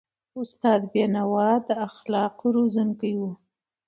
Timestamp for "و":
3.19-3.23